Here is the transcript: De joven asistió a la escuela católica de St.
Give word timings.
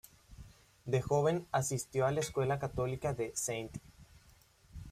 De 0.85 0.99
joven 1.03 1.45
asistió 1.51 2.07
a 2.07 2.11
la 2.11 2.21
escuela 2.21 2.57
católica 2.57 3.13
de 3.13 3.27
St. 3.35 3.79